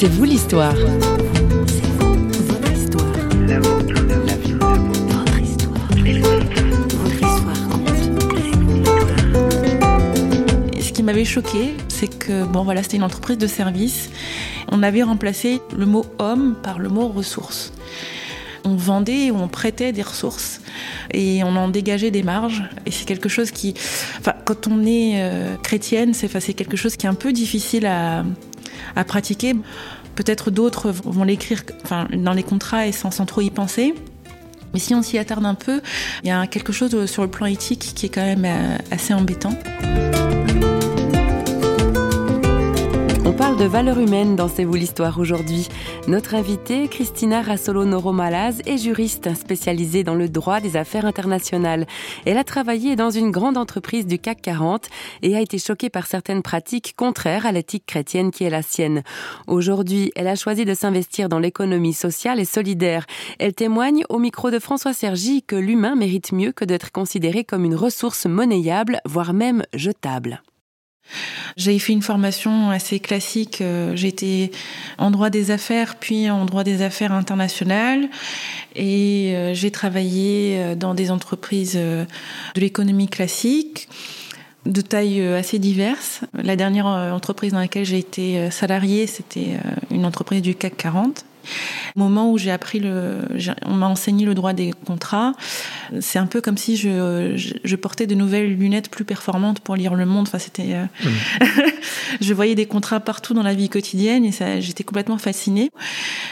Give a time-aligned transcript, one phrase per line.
[0.00, 0.76] C'est vous l'histoire.
[10.80, 14.10] Ce qui m'avait choqué, c'est que bon voilà, c'était une entreprise de service.
[14.70, 17.72] On avait remplacé le mot homme par le mot ressources.
[18.62, 20.60] On vendait ou on prêtait des ressources
[21.12, 22.62] et on en dégageait des marges.
[22.86, 23.74] Et c'est quelque chose qui,
[24.20, 27.84] enfin, quand on est euh, chrétienne, c'est enfin, quelque chose qui est un peu difficile
[27.86, 28.22] à,
[28.96, 29.54] à pratiquer.
[30.14, 33.94] Peut-être d'autres vont l'écrire enfin, dans les contrats et sans, sans trop y penser.
[34.74, 35.80] Mais si on s'y attarde un peu,
[36.22, 39.14] il y a quelque chose sur le plan éthique qui est quand même euh, assez
[39.14, 39.54] embêtant.
[43.38, 45.68] Parle de valeurs humaines dans C'est vous l'histoire aujourd'hui.
[46.08, 51.86] Notre invitée, Christina Rassolo Noromalaz, est juriste spécialisée dans le droit des affaires internationales.
[52.26, 54.88] Elle a travaillé dans une grande entreprise du CAC 40
[55.22, 59.04] et a été choquée par certaines pratiques contraires à l'éthique chrétienne qui est la sienne.
[59.46, 63.06] Aujourd'hui, elle a choisi de s'investir dans l'économie sociale et solidaire.
[63.38, 67.64] Elle témoigne au micro de François Sergi que l'humain mérite mieux que d'être considéré comme
[67.64, 70.42] une ressource monnayable, voire même jetable.
[71.56, 73.60] J'ai fait une formation assez classique.
[73.60, 74.52] euh, été
[74.96, 78.08] en droit des affaires, puis en droit des affaires internationales.
[78.74, 82.06] Et euh, j'ai travaillé euh, dans des entreprises de
[82.56, 83.88] l'économie classique
[84.66, 86.20] de taille assez diverses.
[86.34, 89.56] La dernière entreprise dans laquelle j'ai été salariée, c'était
[89.90, 91.24] une entreprise du CAC 40.
[91.96, 93.20] Au moment où j'ai appris le,
[93.64, 95.32] on m'a enseigné le droit des contrats,
[96.00, 99.76] c'est un peu comme si je, je, je portais de nouvelles lunettes plus performantes pour
[99.76, 100.26] lire le monde.
[100.28, 100.84] Enfin, c'était, euh,
[102.20, 105.70] je voyais des contrats partout dans la vie quotidienne et ça, j'étais complètement fascinée.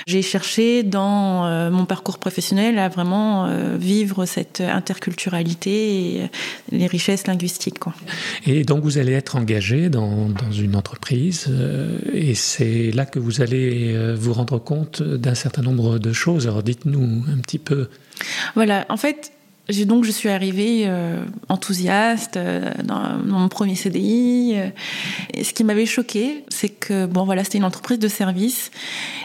[0.06, 6.30] J'ai cherché dans euh, mon parcours professionnel à vraiment euh, vivre cette interculturalité et
[6.72, 7.78] les richesses linguistiques.
[7.78, 7.94] Quoi.
[8.46, 11.50] Et donc vous allez être engagé dans, dans une entreprise
[12.12, 16.46] et c'est là que vous allez vous rendre compte d'un certain nombre de choses.
[16.46, 17.88] Alors dites-nous un petit peu.
[18.54, 19.32] Voilà, en fait,
[19.86, 24.56] donc je suis arrivée euh, enthousiaste euh, dans, mon premier CDI.
[25.34, 28.70] et ce qui m'avait choqué, c'est que bon voilà, c'était une entreprise de service.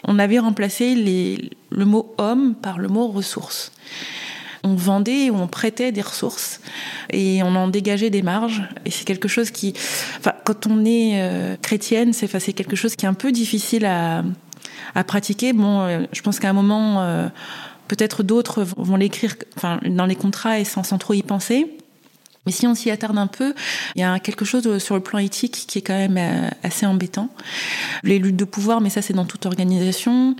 [0.04, 3.72] On avait remplacé le mot homme par le mot ressources.
[4.64, 6.62] On vendait ou on prêtait des ressources
[7.12, 8.62] et on en dégageait des marges.
[8.86, 9.74] Et c'est quelque chose qui,
[10.20, 14.24] enfin, quand on est euh, chrétienne, c'est quelque chose qui est un peu difficile à,
[14.96, 15.54] à pratiquer.
[15.54, 17.28] Bon, euh, je pense qu'à un moment, euh,
[17.88, 21.78] peut-être d'autres vont l'écrire enfin, dans les contrats et sans, sans trop y penser.
[22.46, 23.54] Mais si on s'y attarde un peu,
[23.96, 26.86] il y a quelque chose sur le plan éthique qui est quand même euh, assez
[26.86, 27.30] embêtant.
[28.04, 30.36] Les luttes de pouvoir, mais ça c'est dans toute organisation.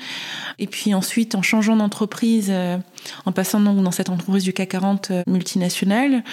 [0.58, 2.78] Et puis ensuite, en changeant d'entreprise, euh,
[3.26, 6.24] en passant donc dans cette entreprise du CAC 40 euh, multinationale,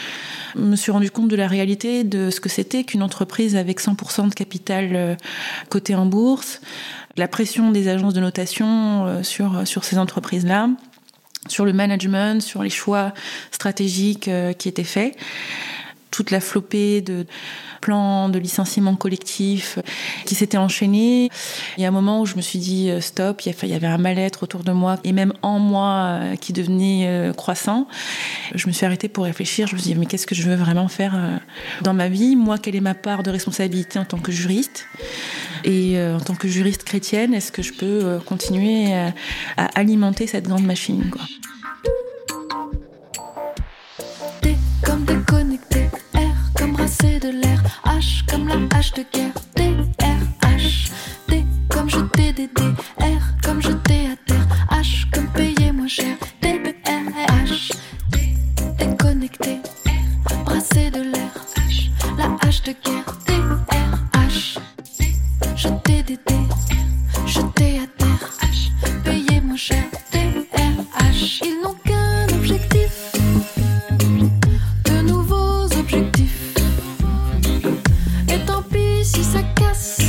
[0.55, 3.81] je me suis rendu compte de la réalité de ce que c'était qu'une entreprise avec
[3.81, 5.15] 100% de capital euh,
[5.69, 6.61] coté en bourse,
[7.17, 10.69] la pression des agences de notation euh, sur, sur ces entreprises-là
[11.49, 13.13] sur le management, sur les choix
[13.51, 15.17] stratégiques euh, qui étaient faits,
[16.11, 17.27] toute la flopée de
[17.81, 19.79] plans de licenciement collectif
[20.25, 21.31] qui s'étaient enchaînés.
[21.77, 23.87] Il y a un moment où je me suis dit euh, stop, il y avait
[23.87, 27.87] un mal-être autour de moi et même en moi euh, qui devenait euh, croissant.
[28.55, 29.67] Je me suis arrêtée pour réfléchir.
[29.67, 31.37] Je me suis dit mais qu'est-ce que je veux vraiment faire euh,
[31.83, 32.37] dans ma vie?
[32.37, 34.87] Moi, quelle est ma part de responsabilité en tant que juriste?
[35.65, 39.15] Et euh, en tant que juriste chrétienne, est-ce que je peux euh, continuer à,
[39.57, 41.23] à alimenter cette grande machine quoi?
[44.85, 49.75] Comme déconnecté, R comme brasser de l'air, H comme la hache de guerre, D,
[79.05, 80.01] si ça casse,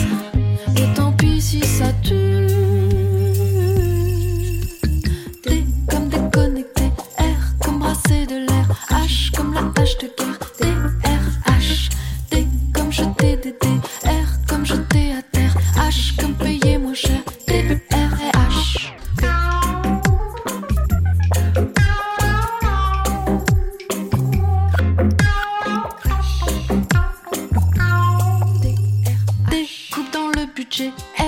[30.80, 31.19] dans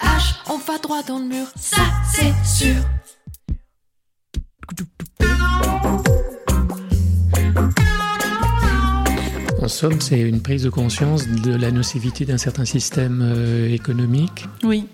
[0.00, 1.82] H on va droit dans le mur, ça
[2.12, 2.82] c'est sûr.
[9.64, 14.46] En somme, c'est une prise de conscience de la nocivité d'un certain système euh, économique.
[14.62, 14.86] Oui.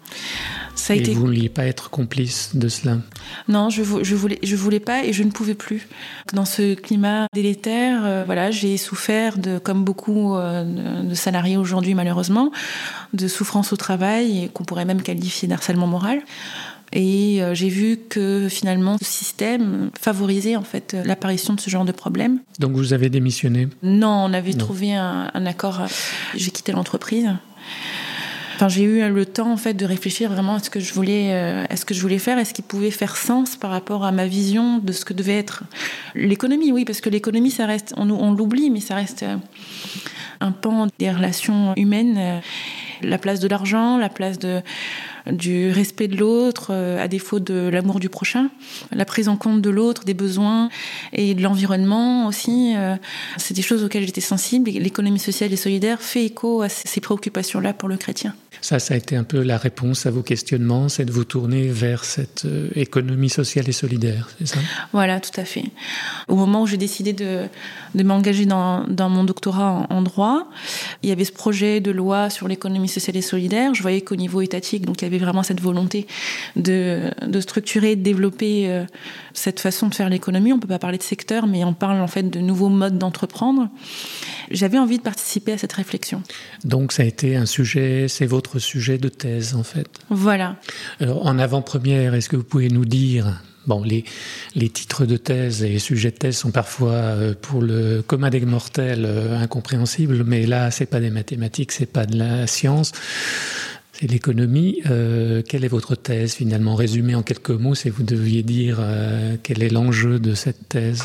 [0.81, 2.97] Ça a et été vous ne vouliez pas être complice de cela.
[3.49, 5.87] Non, je, je voulais, je voulais pas et je ne pouvais plus.
[6.33, 10.65] Dans ce climat délétère, euh, voilà, j'ai souffert de, comme beaucoup euh,
[11.03, 12.51] de, salariés aujourd'hui malheureusement,
[13.13, 16.21] de souffrance au travail qu'on pourrait même qualifier d'harcèlement moral.
[16.93, 21.85] Et euh, j'ai vu que finalement, ce système favorisait en fait l'apparition de ce genre
[21.85, 22.41] de problème.
[22.59, 23.69] Donc vous avez démissionné?
[23.83, 24.59] Non, on avait Non.
[24.59, 25.83] trouvé un, un accord.
[26.35, 27.29] J'ai quitté l'entreprise.
[28.61, 31.31] Enfin, j'ai eu le temps en fait de réfléchir vraiment à ce que je voulais,
[31.33, 34.05] euh, à ce que je voulais faire, est ce qui pouvait faire sens par rapport
[34.05, 35.63] à ma vision de ce que devait être
[36.15, 36.71] l'économie.
[36.71, 39.37] Oui, parce que l'économie, ça reste, on, l'oublie, mais ça reste euh,
[40.41, 42.19] un pan des relations humaines.
[42.19, 42.39] euh,
[43.03, 44.39] La place de l'argent, la place
[45.27, 48.51] du respect de l'autre, euh, à défaut de l'amour du prochain,
[48.93, 50.69] la prise en compte de l'autre, des besoins
[51.15, 52.75] et de l'environnement aussi.
[53.39, 54.71] c'est des choses auxquelles j'étais sensible.
[54.71, 58.35] L'économie sociale et solidaire fait écho à ces préoccupations-là pour le chrétien.
[58.61, 61.69] Ça, ça a été un peu la réponse à vos questionnements, c'est de vous tourner
[61.69, 64.59] vers cette euh, économie sociale et solidaire, c'est ça?
[64.93, 65.65] Voilà, tout à fait.
[66.29, 67.47] Au moment où j'ai décidé de,
[67.95, 70.49] de m'engager dans, dans mon doctorat en, en droit,
[71.03, 73.75] il y avait ce projet de loi sur l'économie sociale et solidaire.
[73.75, 76.07] Je voyais qu'au niveau étatique, donc il y avait vraiment cette volonté
[76.57, 78.85] de, de structurer, de développer euh,
[79.33, 80.53] cette façon de faire l'économie.
[80.53, 83.69] On peut pas parler de secteur, mais on parle en fait de nouveaux modes d'entreprendre.
[84.51, 86.23] J'avais envie de participer à cette réflexion.
[86.65, 89.89] Donc ça a été un sujet, c'est votre sujet de thèse en fait.
[90.09, 90.57] Voilà.
[91.01, 94.05] Alors, en avant-première, est-ce que vous pouvez nous dire Bon, les,
[94.55, 98.31] les titres de thèse et les sujets de thèse sont parfois euh, pour le commun
[98.31, 102.93] des mortels euh, incompréhensibles, mais là, c'est pas des mathématiques, c'est pas de la science,
[103.93, 104.81] c'est de l'économie.
[104.91, 106.75] Euh, quelle est votre thèse finalement?
[106.75, 108.81] Résumé en quelques mots, si vous deviez dire
[109.43, 111.03] quel est l'enjeu de cette thèse?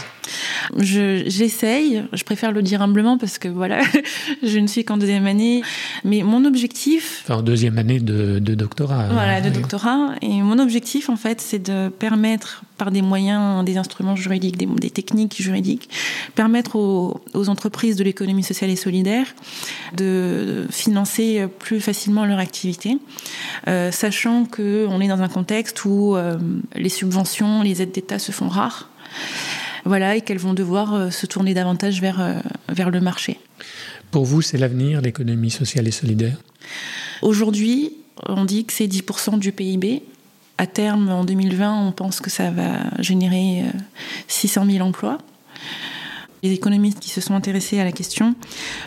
[0.77, 3.81] Je- J'essaye, je préfère le dire humblement parce que voilà,
[4.43, 5.61] je ne suis qu'en deuxième année.
[6.03, 9.07] Mais mon objectif, Enfin, en deuxième année de, de doctorat.
[9.11, 9.53] voilà, hein, de oui.
[9.53, 14.57] doctorat, et mon objectif en fait, c'est de permettre par des moyens, des instruments juridiques,
[14.57, 15.89] des, des techniques juridiques,
[16.35, 19.27] permettre aux, aux entreprises de l'économie sociale et solidaire
[19.95, 22.97] de financer plus facilement leur activité,
[23.67, 26.37] euh, sachant que on est dans un contexte où euh,
[26.75, 28.89] les subventions, les aides d'État se font rares.
[29.85, 32.39] Voilà, et qu'elles vont devoir euh, se tourner davantage vers, euh,
[32.69, 33.39] vers le marché.
[34.11, 36.37] Pour vous, c'est l'avenir, l'économie sociale et solidaire?
[37.21, 37.93] Aujourd'hui,
[38.27, 40.03] on dit que c'est 10% du PIB.
[40.57, 43.77] À terme, en 2020, on pense que ça va générer euh,
[44.27, 45.17] 600 000 emplois.
[46.43, 48.35] Les économistes qui se sont intéressés à la question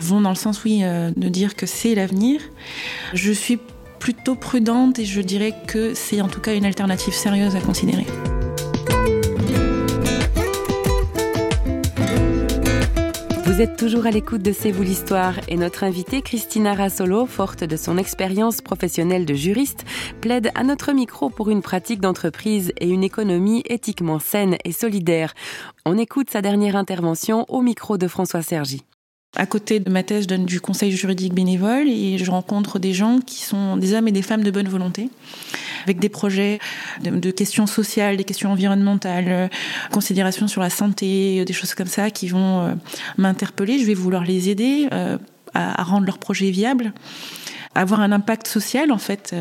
[0.01, 2.41] vont dans le sens, oui, euh, de dire que c'est l'avenir.
[3.13, 3.59] Je suis
[3.99, 8.05] plutôt prudente et je dirais que c'est en tout cas une alternative sérieuse à considérer.
[13.59, 17.65] Vous êtes toujours à l'écoute de C'est vous l'histoire et notre invitée Christina Rassolo, forte
[17.65, 19.83] de son expérience professionnelle de juriste,
[20.21, 25.33] plaide à notre micro pour une pratique d'entreprise et une économie éthiquement saine et solidaire.
[25.85, 28.85] On écoute sa dernière intervention au micro de François Sergi.
[29.35, 32.93] À côté de ma thèse, je donne du conseil juridique bénévole et je rencontre des
[32.93, 35.11] gens qui sont des hommes et des femmes de bonne volonté,
[35.83, 36.57] avec des projets
[37.03, 39.47] de, questions sociales, des questions environnementales, euh,
[39.91, 42.73] considérations sur la santé, euh, des choses comme ça qui vont euh,
[43.19, 43.77] m'interpeller.
[43.77, 44.89] Je vais vouloir les aider
[45.53, 46.91] à, rendre leurs projets viables,
[47.75, 49.35] à avoir un impact social en fait.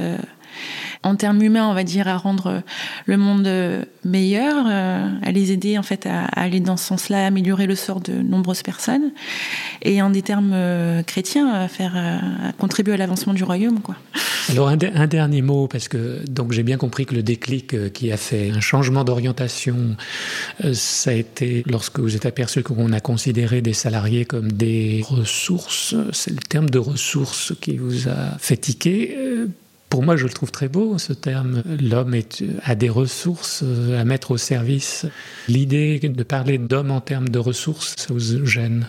[1.04, 2.62] Euh, en termes humains, on va dire, à rendre
[3.06, 7.24] le monde euh, meilleur, euh, à les aider en fait à, aller dans ce sens-là,
[7.24, 9.10] à améliorer le sort de nombreuses personnes,
[9.82, 12.18] et en des termes euh, chrétiens, à faire, euh,
[12.58, 13.80] contribuer à l'avancement du royaume.
[14.50, 17.74] Alors un, de- un dernier mot, parce que donc j'ai bien compris que le déclic
[17.74, 19.96] euh, qui a fait un changement d'orientation,
[20.64, 25.04] euh, ça a été lorsque vous êtes aperçu qu'on a considéré des salariés comme des
[25.06, 25.94] ressources.
[26.12, 29.16] C'est le terme de ressources qui vous a fait tiquer.
[29.88, 31.62] Euh, Pour moi, je le trouve très beau, ce terme.
[31.80, 32.14] L'homme
[32.64, 33.64] a des ressources
[33.98, 35.06] à mettre au service.
[35.48, 38.86] L'idée de parler d'homme en termes de ressources, ça vous gêne?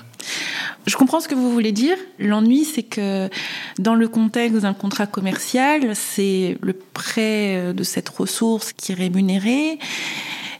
[0.85, 1.97] Je comprends ce que vous voulez dire.
[2.19, 3.29] L'ennui, c'est que
[3.77, 9.79] dans le contexte d'un contrat commercial, c'est le prêt de cette ressource qui est rémunéré.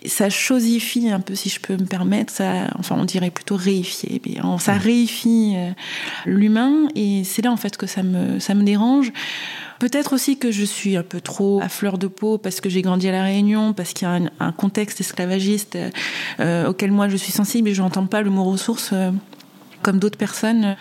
[0.05, 2.31] Ça chosifie un peu, si je peux me permettre.
[2.31, 4.21] Ça, enfin, on dirait plutôt réifier.
[4.59, 5.71] ça réifie euh,
[6.25, 9.11] l'humain, et c'est là en fait que ça me ça me dérange.
[9.79, 12.81] Peut-être aussi que je suis un peu trop à fleur de peau parce que j'ai
[12.81, 15.77] grandi à La Réunion, parce qu'il y a un, contexte esclavagiste
[16.41, 19.11] euh, auquel moi je suis sensible et je n'entends pas le mot ressource euh,
[19.81, 20.75] comme d'autres personnes.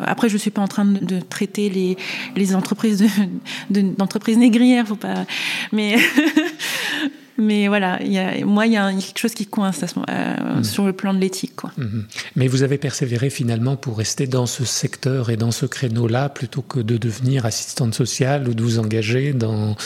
[0.00, 1.96] Après, je suis pas en train de, traiter les,
[2.36, 3.02] les entreprises
[3.70, 5.24] d'entreprises de, négrières, faut pas.
[5.72, 5.96] Mais
[7.38, 10.06] mais voilà, y a, moi, il y a quelque chose qui coince à ce moment,
[10.10, 10.64] euh, mmh.
[10.64, 11.56] sur le plan de l'éthique.
[11.56, 11.72] Quoi.
[11.76, 12.00] Mmh.
[12.36, 16.62] Mais vous avez persévéré finalement pour rester dans ce secteur et dans ce créneau-là, plutôt
[16.62, 19.76] que de devenir assistante sociale ou de vous engager dans,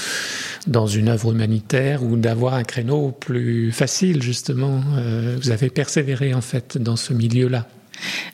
[0.67, 4.83] dans une œuvre humanitaire ou d'avoir un créneau plus facile, justement.
[4.97, 7.67] Euh, vous avez persévéré en fait dans ce milieu-là.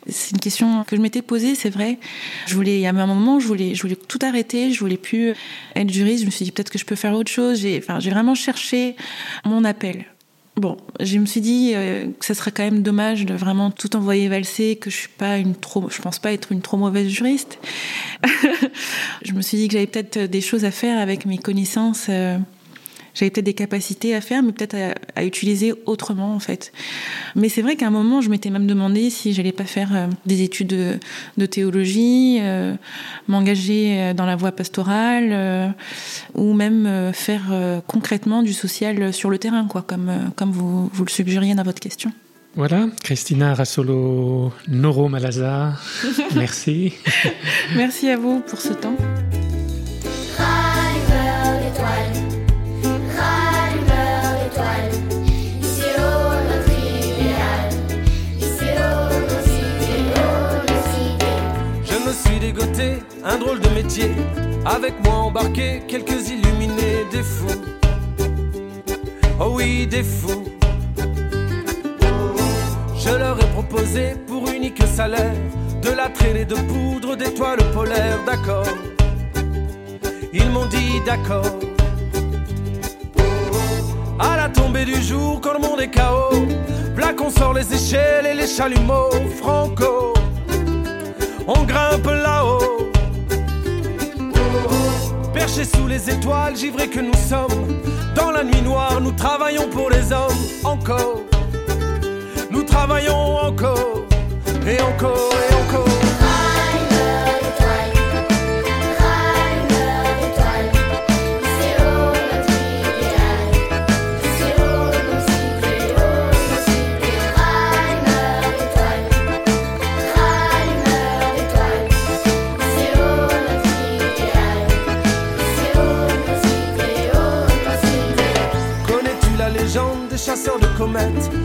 [0.09, 1.99] C'est une question que je m'étais posée, c'est vrai.
[2.47, 4.97] Je voulais, il y a un moment, je voulais, je voulais tout arrêter, je voulais
[4.97, 5.35] plus
[5.75, 6.21] être juriste.
[6.21, 7.61] Je me suis dit peut-être que je peux faire autre chose.
[7.61, 8.97] J'ai, enfin, j'ai vraiment cherché
[9.45, 10.07] mon appel.
[10.57, 13.97] Bon, je me suis dit euh, que ça serait quand même dommage de vraiment tout
[13.97, 17.09] envoyer valser, que je suis pas une trop, je pense pas être une trop mauvaise
[17.09, 17.59] juriste.
[19.23, 22.07] je me suis dit que j'avais peut-être des choses à faire avec mes connaissances.
[22.11, 22.37] Euh,
[23.15, 24.77] j'avais peut-être des capacités à faire, mais peut-être
[25.15, 26.73] à, utiliser autrement en fait.
[27.37, 30.07] Mais c'est vrai qu'à un moment, je m'étais même demandé si j'allais pas faire euh,
[30.27, 30.99] des études
[31.37, 32.75] de, théologie, euh,
[33.29, 35.75] m'engager euh, dans la voie pastorale,
[36.35, 37.53] ou même faire
[37.87, 41.81] concrètement du social sur le terrain, quoi, comme, comme vous, vous le suggériez dans votre
[41.81, 42.13] question.
[42.55, 45.75] Voilà, Christina Rassolo Noro Malaza,
[46.35, 46.93] merci.
[47.75, 48.97] merci à vous pour ce temps.
[63.25, 64.11] Un drôle de métier.
[64.65, 67.61] Avec moi embarqué, quelques illuminés, des fous.
[69.41, 70.45] Oh oui, des fous.
[72.97, 75.35] Je leur ai proposé pour unique salaire
[75.83, 78.67] de la traînée de poudre d'étoiles polaires, d'accord.
[80.33, 81.59] Ils m'ont dit d'accord.
[84.19, 86.47] À la tombée du jour, quand le monde est chaos,
[86.97, 89.11] là qu'on sort les échelles et les chalumeaux,
[89.41, 90.15] franco.
[91.47, 92.93] On grimpe là-haut
[95.33, 97.81] perchés sous les étoiles, givrés que nous sommes.
[98.15, 101.23] Dans la nuit noire, nous travaillons pour les hommes, encore.
[102.51, 104.05] Nous travaillons encore,
[104.67, 105.62] et encore, et encore.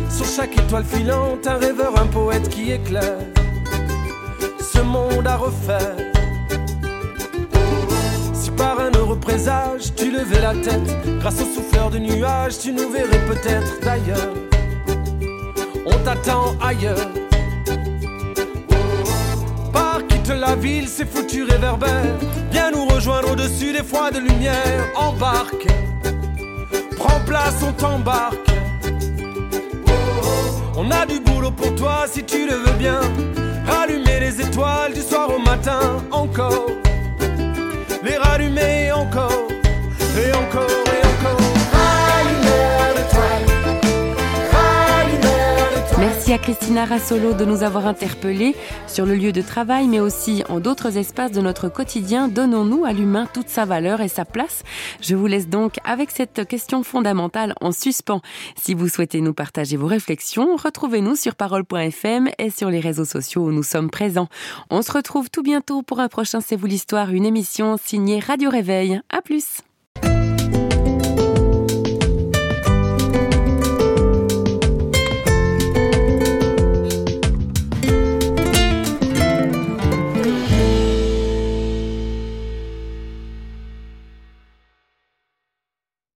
[0.09, 3.19] Sur chaque étoile filante, un rêveur, un poète qui éclaire
[4.59, 5.95] ce monde à refaire.
[8.33, 12.73] Si par un heureux présage tu levais la tête, grâce au souffleur de nuages, tu
[12.73, 14.33] nous verrais peut-être d'ailleurs.
[15.85, 17.09] On t'attend ailleurs.
[19.71, 22.17] Par quitte la ville, ces foutus réverbères.
[22.51, 24.87] Viens nous rejoindre au-dessus des de lumière.
[24.95, 25.67] Embarque,
[26.97, 28.56] prends place, on t'embarque.
[30.87, 33.01] On a du boulot pour toi si tu le veux bien.
[33.65, 36.67] Rallumer les étoiles du soir au matin, encore.
[38.03, 39.36] Les rallumer encore,
[46.37, 50.59] à Christina Rassolo de nous avoir interpellés sur le lieu de travail, mais aussi en
[50.59, 52.27] d'autres espaces de notre quotidien.
[52.27, 54.61] Donnons-nous à l'humain toute sa valeur et sa place.
[55.01, 58.21] Je vous laisse donc avec cette question fondamentale en suspens.
[58.55, 63.45] Si vous souhaitez nous partager vos réflexions, retrouvez-nous sur parole.fm et sur les réseaux sociaux
[63.45, 64.29] où nous sommes présents.
[64.69, 68.51] On se retrouve tout bientôt pour un prochain C'est vous l'histoire, une émission signée Radio
[68.51, 69.01] Réveil.
[69.09, 69.63] À plus!